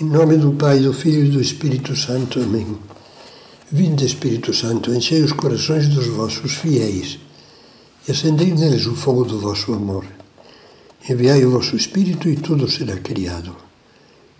[0.00, 2.40] Em nome do Pai, do Filho e do Espírito Santo.
[2.40, 2.78] Amém.
[3.70, 7.18] Vinde, Espírito Santo, enchei os corações dos vossos fiéis
[8.08, 10.06] e acendei neles o fogo do vosso amor.
[11.06, 13.54] Enviai o vosso Espírito e tudo será criado,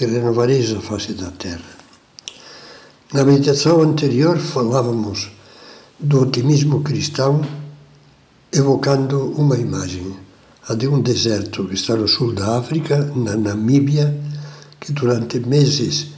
[0.00, 1.76] e renovareis a face da terra.
[3.12, 5.30] Na meditação anterior falávamos
[6.00, 7.46] do otimismo cristão,
[8.50, 10.16] evocando uma imagem,
[10.66, 14.32] a de um deserto que está no sul da África, na Namíbia,
[14.84, 16.08] que durante meses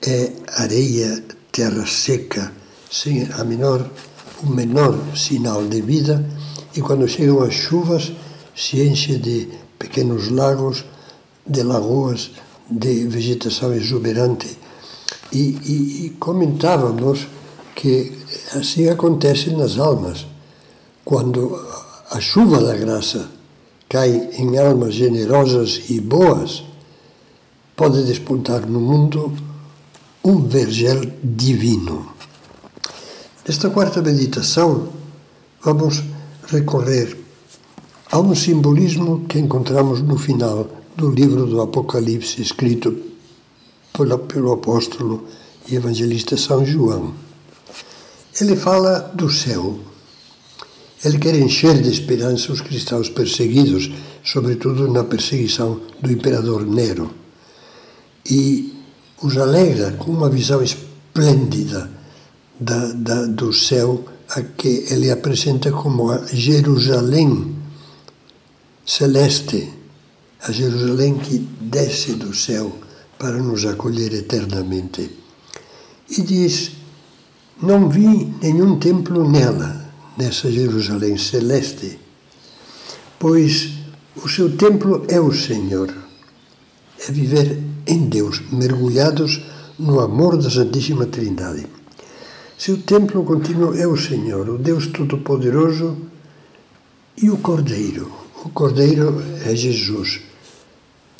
[0.00, 1.22] é areia,
[1.52, 2.50] terra seca,
[2.90, 3.86] sem a menor,
[4.42, 6.24] o menor sinal de vida,
[6.74, 8.12] e quando chegam as chuvas
[8.56, 9.48] se enche de
[9.78, 10.86] pequenos lagos,
[11.46, 12.30] de lagoas,
[12.70, 14.56] de vegetação exuberante.
[15.30, 17.26] E, e, e comentávamos
[17.74, 18.12] que
[18.54, 20.26] assim acontece nas almas.
[21.04, 21.54] Quando
[22.10, 23.28] a chuva da graça
[23.86, 26.64] cai em almas generosas e boas,
[27.78, 29.32] pode despontar no mundo
[30.24, 32.12] um vergel divino.
[33.46, 34.88] Nesta quarta meditação,
[35.62, 36.02] vamos
[36.48, 37.16] recorrer
[38.10, 42.98] a um simbolismo que encontramos no final do livro do Apocalipse, escrito
[43.92, 45.28] pelo, apóstolo
[45.68, 47.14] e evangelista São João.
[48.40, 49.78] Ele fala do céu.
[51.04, 53.88] Ele quer encher de esperança os cristãos perseguidos,
[54.24, 57.27] sobretudo na perseguição do imperador Nero
[58.24, 58.74] e
[59.22, 61.90] os alegra com uma visão esplêndida
[62.58, 67.56] da, da, do céu a que ele apresenta como a Jerusalém
[68.84, 69.72] celeste,
[70.42, 72.72] a Jerusalém que desce do céu
[73.18, 75.10] para nos acolher eternamente.
[76.10, 76.72] E diz:
[77.62, 81.98] Não vi nenhum templo nela, nessa Jerusalém celeste,
[83.18, 83.72] pois
[84.16, 85.94] o seu templo é o Senhor,
[87.06, 89.40] é viver em Deus, mergulhados
[89.78, 91.66] no amor da Santíssima Trindade.
[92.58, 95.96] Seu templo contínuo é o Senhor, o Deus Todo-Poderoso
[97.16, 98.10] e o Cordeiro.
[98.44, 100.20] O Cordeiro é Jesus.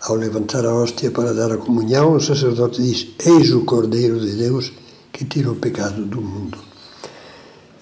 [0.03, 4.33] Ao levantar a hóstia para dar a comunhão, o sacerdote diz: Eis o Cordeiro de
[4.33, 4.73] Deus
[5.13, 6.59] que tira o pecado do mundo.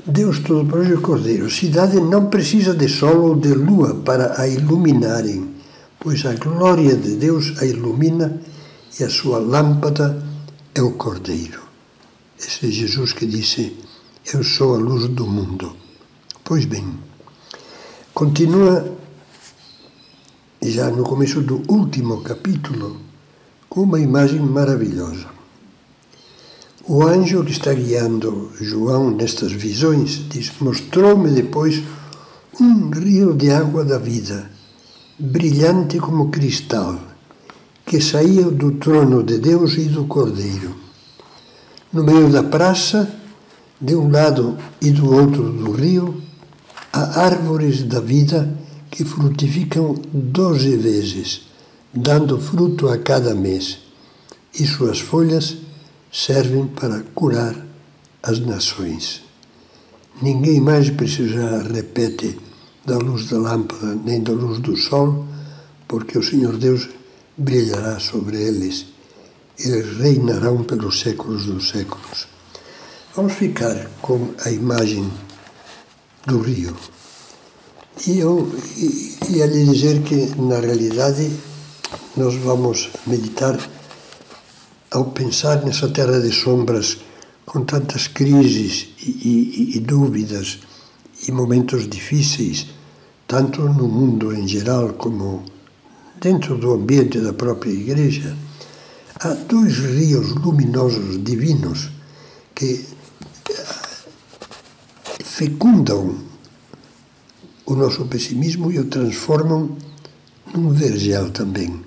[0.06, 1.46] Deus Todo-Poderoso e Cordeiro.
[1.46, 5.48] A cidade não precisa de sol ou de lua para a iluminarem,
[5.98, 8.40] pois a glória de Deus a ilumina
[8.98, 10.22] e a sua lâmpada
[10.74, 11.62] é o Cordeiro.
[12.38, 13.76] Esse é Jesus que disse:
[14.32, 15.76] Eu sou a luz do mundo.
[16.42, 16.98] Pois bem,
[18.14, 18.96] continua
[20.62, 23.00] já no começo do último capítulo
[23.68, 25.26] com uma imagem maravilhosa.
[26.88, 31.82] O anjo que está guiando João nestas visões diz: Mostrou-me depois
[32.58, 34.50] um rio de água da vida,
[35.18, 37.15] brilhante como cristal
[37.86, 40.74] que saía do trono de Deus e do Cordeiro.
[41.92, 43.08] No meio da praça,
[43.80, 46.20] de um lado e do outro do rio,
[46.92, 48.52] há árvores da vida
[48.90, 51.42] que frutificam doze vezes,
[51.94, 53.78] dando fruto a cada mês,
[54.58, 55.56] e suas folhas
[56.12, 57.54] servem para curar
[58.20, 59.22] as nações.
[60.20, 62.36] Ninguém mais precisará, repete,
[62.84, 65.24] da luz da lâmpada nem da luz do sol,
[65.86, 66.88] porque o Senhor Deus
[67.36, 68.86] brilhará sobre eles,
[69.58, 72.26] eles reinarão pelos séculos dos séculos.
[73.14, 75.10] Vamos ficar com a imagem
[76.26, 76.76] do rio.
[78.06, 78.52] E eu
[79.30, 81.30] ia lhe dizer que, na realidade,
[82.16, 83.58] nós vamos meditar
[84.90, 86.98] ao pensar nessa terra de sombras,
[87.44, 90.58] com tantas crises e, e, e dúvidas
[91.26, 92.66] e momentos difíceis,
[93.26, 95.44] tanto no mundo em geral como
[96.20, 98.36] dentro do ambiente da própria igreja,
[99.20, 101.90] há dois rios luminosos divinos
[102.54, 102.84] que
[103.50, 103.64] eh,
[105.24, 106.16] fecundam
[107.66, 109.76] o nosso pessimismo e o transformam
[110.54, 111.80] num vergel também,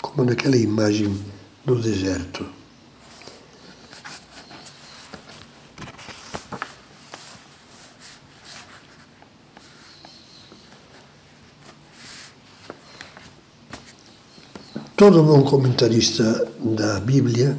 [0.00, 1.14] como naquela imagem
[1.64, 2.46] do deserto.
[14.96, 17.56] Todo bom comentarista da Bíblia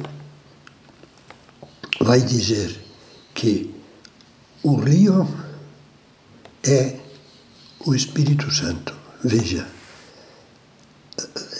[2.00, 2.74] vai dizer
[3.34, 3.74] que
[4.62, 5.28] o rio
[6.64, 6.96] é
[7.84, 8.94] o Espírito Santo.
[9.22, 9.66] Veja,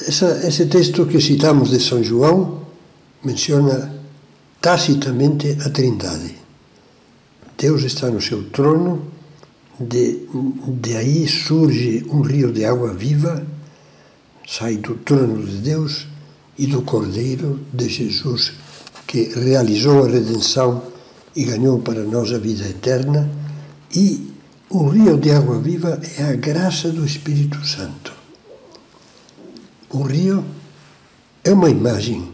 [0.09, 2.63] essa, esse texto que citamos de São João
[3.23, 3.95] menciona
[4.63, 6.39] tacitamente a Trindade.
[7.59, 9.13] Deus está no seu trono,
[9.79, 10.27] de,
[10.81, 13.47] de aí surge um rio de água viva
[14.47, 16.07] sai do trono de Deus,
[16.59, 18.53] e do Cordeiro de Jesus,
[19.07, 20.83] que realizou a redenção
[21.35, 23.31] e ganhou para nós a vida eterna,
[23.95, 24.33] e
[24.71, 28.13] o rio de água viva é a graça do Espírito Santo.
[29.91, 30.45] O rio
[31.45, 32.33] é uma imagem.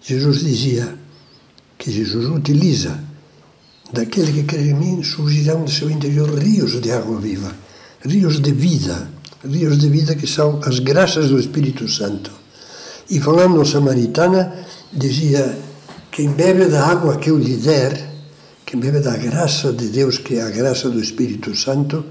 [0.00, 0.98] Jesus dizia
[1.78, 2.98] que Jesus utiliza
[3.92, 7.54] daquele que crê em mim surgirão do seu interior rios de água viva,
[8.04, 9.08] rios de vida,
[9.44, 12.30] rios de vida que são as graças do Espírito Santo.
[13.10, 14.52] E falando samaritana,
[14.92, 15.58] dizia:
[16.10, 18.10] quem bebe da água que eu lhe der,
[18.64, 22.04] quem bebe da graça de Deus, que é a graça do Espírito Santo,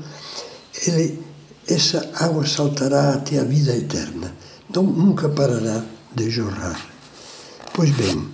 [0.86, 1.20] ele,
[1.68, 4.34] essa água saltará até a vida eterna,
[4.74, 5.84] não, nunca parará
[6.16, 6.80] de jorrar.
[7.74, 8.28] Pois bem,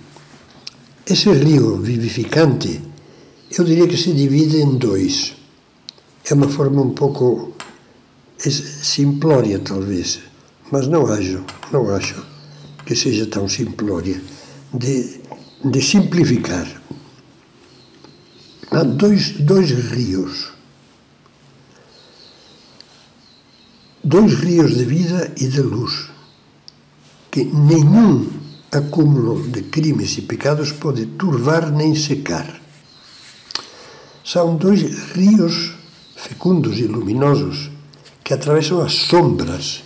[1.06, 2.80] esse rio vivificante,
[3.56, 5.34] eu diria que se divide em dois.
[6.28, 7.54] É uma forma um pouco
[8.38, 10.20] simplória, talvez,
[10.70, 12.24] mas não acho, não acho
[12.86, 14.22] que seja tão simplória,
[14.72, 15.20] de,
[15.64, 16.66] de simplificar.
[18.70, 20.52] Há dois, dois rios.
[24.04, 26.08] Dois rios de vida e de luz,
[27.30, 28.30] que nenhum
[28.70, 32.60] acúmulo de crimes e pecados pode turvar nem secar.
[34.24, 34.82] São dois
[35.12, 35.72] rios
[36.16, 37.70] fecundos e luminosos
[38.28, 39.82] que atravessam as sombras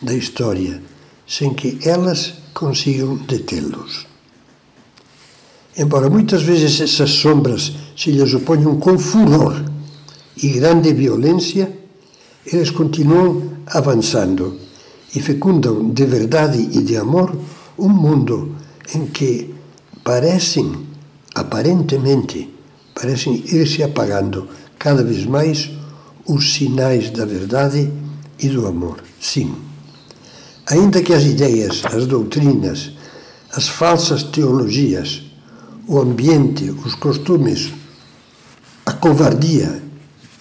[0.00, 0.80] da história
[1.26, 4.06] sem que elas consigam detê-los.
[5.76, 9.64] Embora muitas vezes essas sombras se lhes oponham com furor
[10.40, 11.76] e grande violência,
[12.46, 14.56] eles continuam avançando
[15.12, 17.36] e fecundam de verdade e de amor
[17.76, 18.54] um mundo
[18.94, 19.52] em que
[20.04, 20.86] parecem,
[21.34, 22.48] aparentemente,
[22.94, 24.46] parecem ir se apagando
[24.78, 25.79] cada vez mais
[26.26, 27.90] os sinais da verdade
[28.38, 29.02] e do amor.
[29.20, 29.54] Sim.
[30.66, 32.92] Ainda que as ideias, as doutrinas,
[33.52, 35.22] as falsas teologias,
[35.86, 37.72] o ambiente, os costumes,
[38.86, 39.82] a covardia,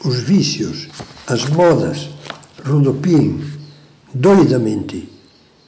[0.06, 0.88] os vícios,
[1.28, 2.10] as modas
[2.64, 3.42] rodopiem
[4.14, 5.10] doidamente,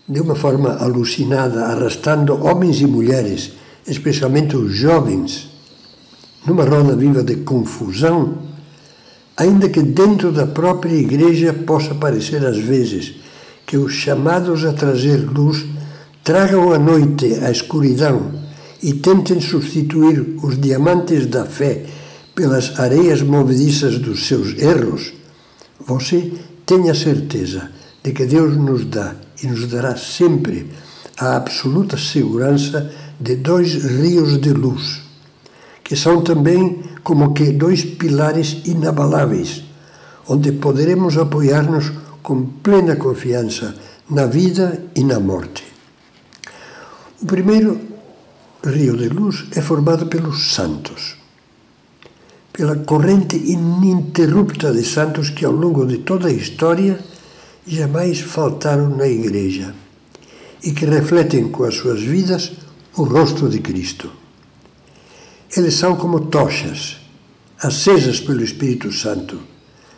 [0.08, 3.54] de uma forma alucinada, arrastando homens e mulheres,
[3.88, 5.50] especialmente os jovens,
[6.46, 8.51] numa roda viva de confusão
[9.42, 13.16] ainda que dentro da própria igreja possa parecer às vezes
[13.66, 15.66] que os chamados a trazer luz
[16.24, 18.32] tragam à noite a escuridão
[18.84, 21.84] e tentem substituir os diamantes da fé
[22.36, 25.12] pelas areias movediças dos seus erros,
[25.88, 26.32] você
[26.64, 27.72] tenha certeza
[28.04, 30.68] de que Deus nos dá e nos dará sempre
[31.18, 35.02] a absoluta segurança de dois rios de luz,
[35.84, 39.64] que são também como que dois pilares inabaláveis,
[40.28, 43.76] onde poderemos apoiar-nos com plena confiança
[44.10, 45.64] na vida e na morte.
[47.22, 47.80] O primeiro
[48.64, 51.18] rio de luz é formado pelos santos,
[52.54, 57.00] pela corrente ininterrupta de santos que ao longo de toda a história
[57.66, 59.74] jamais faltaram na Igreja
[60.64, 62.52] e que refletem com as suas vidas
[62.96, 64.21] o rosto de Cristo.
[65.56, 66.98] Eles são como tochas,
[67.60, 69.40] acesas pelo Espírito Santo,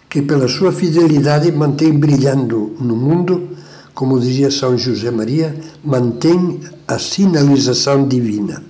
[0.09, 3.49] que pela sua fidelidade mantém brilhando no mundo,
[3.93, 8.63] como dizia São José Maria, mantém a sinalização divina.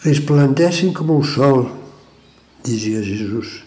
[0.00, 1.70] Resplandecem como o sol,
[2.64, 3.62] dizia Jesus.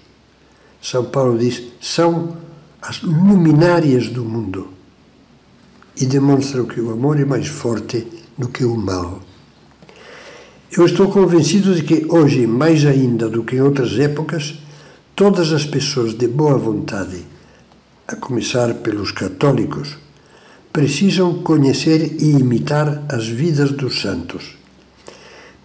[0.82, 2.36] São Paulo diz, são
[2.82, 4.70] as luminárias do mundo
[5.96, 8.06] e demonstram que o amor é mais forte
[8.38, 9.22] do que o mal.
[10.72, 14.56] Eu estou convencido de que hoje, mais ainda do que em outras épocas,
[15.16, 17.24] todas as pessoas de boa vontade,
[18.08, 19.98] a começar pelos católicos,
[20.74, 24.58] precisam conhecer e imitar as vidas dos santos.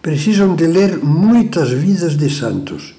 [0.00, 2.95] Precisam de ler muitas vidas de santos,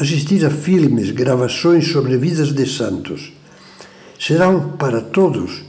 [0.00, 3.32] assistir a filmes, gravações sobre vidas de santos.
[4.18, 5.62] Serão para todos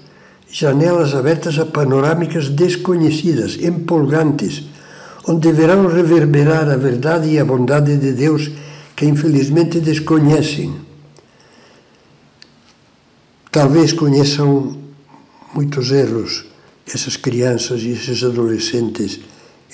[0.49, 4.63] janelas abertas a panorâmicas desconhecidas, empolgantes,
[5.27, 8.51] onde deverão reverberar a verdade e a bondade de Deus
[8.95, 10.73] que infelizmente desconhecem.
[13.51, 14.77] Talvez conheçam
[15.53, 16.45] muitos erros
[16.87, 19.19] essas crianças e esses adolescentes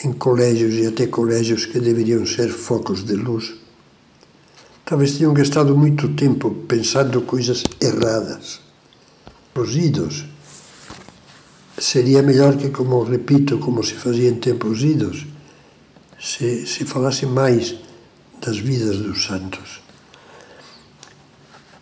[0.03, 3.53] em colégios e até colégios que deveriam ser focos de luz.
[4.85, 8.61] Talvez tenham gastado muito tempo pensando coisas erradas.
[9.55, 10.25] Os idos.
[11.77, 15.25] Seria melhor que, como repito, como se fazia em tempos idos,
[16.21, 17.75] se, se falasse mais
[18.39, 19.81] das vidas dos santos.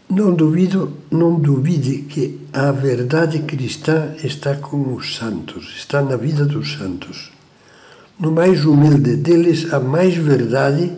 [0.09, 6.45] Não duvido, não duvide que a verdade cristã está com os santos, está na vida
[6.45, 7.31] dos santos.
[8.19, 10.91] No mais humilde deles há mais verdade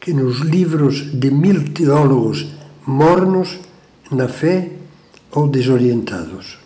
[0.00, 2.46] que nos livros de mil teólogos
[2.86, 3.58] mornos
[4.10, 4.70] na fé
[5.32, 6.58] ou desorientados.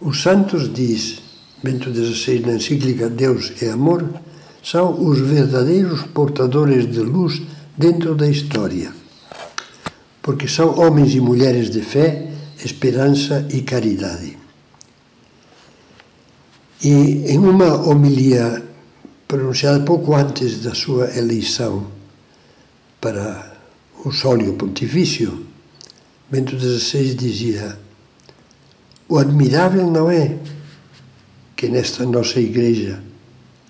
[0.00, 1.22] Os santos, diz
[1.62, 4.04] Bento XVI na encíclica Deus é Amor,
[4.64, 7.42] são os verdadeiros portadores de luz
[7.76, 8.92] dentro da história,
[10.22, 12.30] porque são homens e mulheres de fé,
[12.64, 14.38] esperança e caridade.
[16.82, 18.64] E em uma homilia
[19.28, 21.86] pronunciada pouco antes da sua eleição
[23.00, 23.54] para
[24.02, 25.44] o sólio pontifício,
[26.30, 27.78] Bento XVI dizia:
[29.08, 30.38] O admirável não é
[31.54, 33.02] que nesta nossa igreja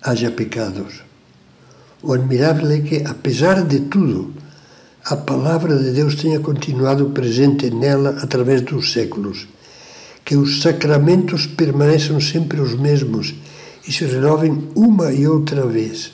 [0.05, 1.01] haja pecados.
[2.03, 4.31] O admirável é que, apesar de tudo,
[5.03, 9.47] a palavra de Deus tenha continuado presente nela através dos séculos,
[10.23, 13.33] que os sacramentos permaneçam sempre os mesmos
[13.87, 16.11] e se renovem uma e outra vez.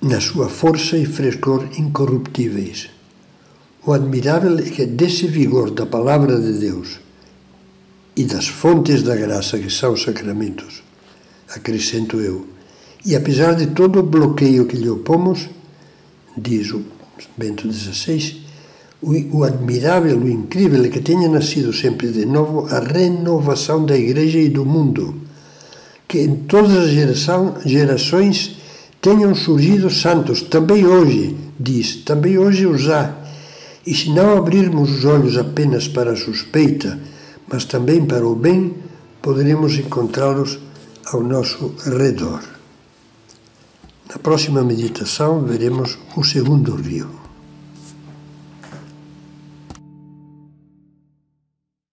[0.00, 2.90] Na sua força e frescor incorruptíveis.
[3.84, 7.00] O admirável é que desse vigor da palavra de Deus
[8.20, 10.82] e das fontes da graça que são os sacramentos,
[11.48, 12.46] acrescento eu,
[13.02, 15.48] e apesar de todo o bloqueio que lhe opomos,
[16.36, 16.84] diz o
[17.34, 18.42] Bento XVI,
[19.00, 23.96] o, o admirável, o incrível é que tenha nascido sempre de novo a renovação da
[23.96, 25.14] Igreja e do mundo,
[26.06, 28.56] que em todas as geração, gerações
[29.00, 33.16] tenham surgido santos, também hoje, diz, também hoje os há,
[33.86, 36.98] e se não abrirmos os olhos apenas para a suspeita,
[37.50, 38.76] mas também para o bem,
[39.20, 40.58] poderemos encontrá-los
[41.06, 42.42] ao nosso redor.
[44.08, 47.29] Na próxima meditação veremos o segundo rio.